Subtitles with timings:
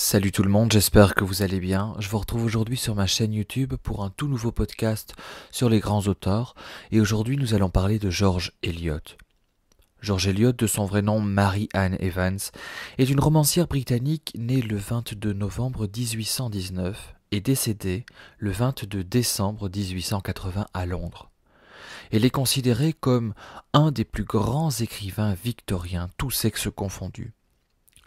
[0.00, 1.92] Salut tout le monde, j'espère que vous allez bien.
[1.98, 5.16] Je vous retrouve aujourd'hui sur ma chaîne YouTube pour un tout nouveau podcast
[5.50, 6.54] sur les grands auteurs
[6.92, 9.00] et aujourd'hui nous allons parler de George Eliot.
[10.00, 12.38] George Eliot, de son vrai nom Mary Ann Evans,
[12.98, 18.06] est une romancière britannique née le 22 novembre 1819 et décédée
[18.38, 21.32] le 22 décembre 1880 à Londres.
[22.12, 23.34] Elle est considérée comme
[23.72, 27.34] un des plus grands écrivains victoriens, tous sexes confondus.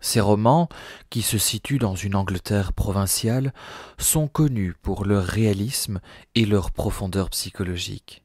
[0.01, 0.67] Ces romans,
[1.11, 3.53] qui se situent dans une Angleterre provinciale,
[3.99, 6.01] sont connus pour leur réalisme
[6.33, 8.23] et leur profondeur psychologique.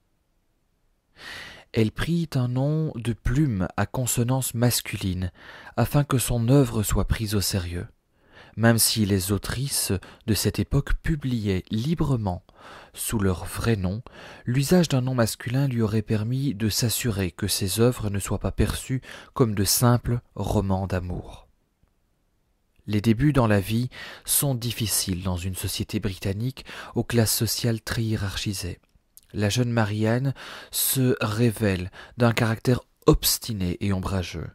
[1.73, 5.31] Elle prit un nom de plume à consonance masculine,
[5.77, 7.87] afin que son œuvre soit prise au sérieux.
[8.57, 9.93] Même si les autrices
[10.27, 12.43] de cette époque publiaient librement
[12.95, 14.01] sous leur vrai nom,
[14.47, 18.53] l'usage d'un nom masculin lui aurait permis de s'assurer que ses œuvres ne soient pas
[18.53, 19.03] perçues
[19.35, 21.47] comme de simples romans d'amour.
[22.87, 23.89] Les débuts dans la vie
[24.25, 28.79] sont difficiles dans une société britannique aux classes sociales très hiérarchisées.
[29.33, 30.35] La jeune Marianne
[30.71, 34.49] se révèle d'un caractère obstiné et ombrageux.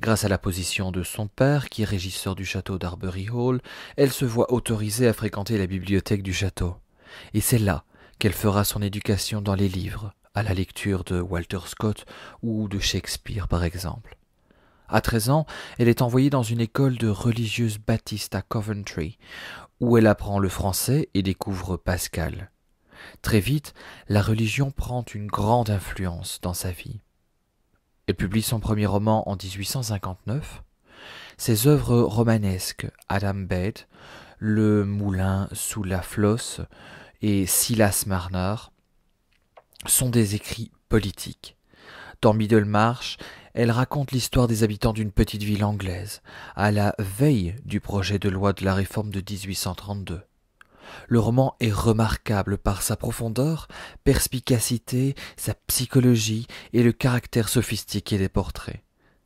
[0.00, 3.62] Grâce à la position de son père, qui est régisseur du château d'Arbury Hall,
[3.96, 6.76] elle se voit autorisée à fréquenter la bibliothèque du château.
[7.32, 7.84] Et c'est là
[8.18, 12.04] qu'elle fera son éducation dans les livres, à la lecture de Walter Scott
[12.42, 14.16] ou de Shakespeare par exemple.
[14.92, 15.46] À 13 ans,
[15.78, 19.18] elle est envoyée dans une école de religieuses baptistes à Coventry,
[19.80, 22.50] où elle apprend le français et découvre Pascal.
[23.22, 23.72] Très vite,
[24.08, 27.00] la religion prend une grande influence dans sa vie.
[28.06, 30.62] Elle publie son premier roman en 1859.
[31.38, 33.78] Ses œuvres romanesques, Adam Bede,
[34.38, 36.60] Le Moulin sous la flosse
[37.22, 38.56] et Silas Marner,
[39.86, 41.56] sont des écrits politiques.
[42.20, 43.16] Dans Middlemarch,
[43.54, 46.22] elle raconte l'histoire des habitants d'une petite ville anglaise,
[46.56, 50.22] à la veille du projet de loi de la réforme de 1832.
[51.08, 53.68] Le roman est remarquable par sa profondeur,
[54.04, 58.82] perspicacité, sa psychologie et le caractère sophistiqué des portraits.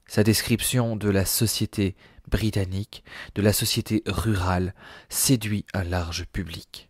[0.06, 1.96] Sa description de la société
[2.28, 3.04] britannique,
[3.34, 4.74] de la société rurale,
[5.08, 6.88] séduit un large public.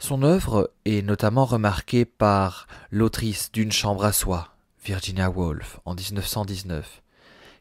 [0.00, 4.57] Son œuvre est notamment remarquée par l'autrice d'une chambre à soi,
[4.88, 7.02] Virginia Woolf, en 1919,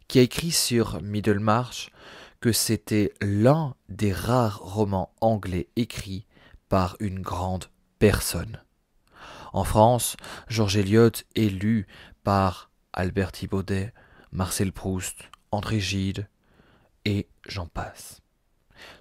[0.07, 1.91] qui a écrit sur Middlemarch
[2.39, 6.25] que c'était l'un des rares romans anglais écrits
[6.69, 7.65] par une grande
[7.99, 8.63] personne.
[9.51, 10.15] En France,
[10.47, 11.85] Georges Eliot est lu
[12.23, 13.93] par Albert Thibaudet,
[14.31, 15.17] Marcel Proust,
[15.51, 16.29] André Gide,
[17.03, 18.21] et j'en passe.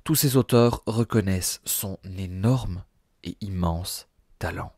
[0.03, 2.83] Tous ces auteurs reconnaissent son énorme
[3.23, 4.09] et immense
[4.41, 4.73] talent.